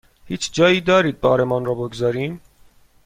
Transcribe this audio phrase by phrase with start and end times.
[0.25, 2.41] هیچ جایی دارید بارمان را بگذاریم؟